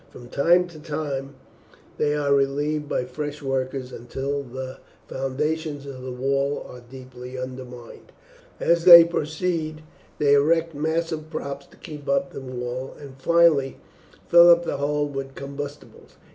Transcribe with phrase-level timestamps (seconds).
[0.09, 1.35] From time to time
[1.99, 8.11] they are relieved by fresh workers until the foundations of the wall are deeply undermined.
[8.59, 9.83] As they proceed
[10.17, 13.77] they erect massive props to keep up the wall, and finally
[14.27, 16.15] fill up the hole with combustibles.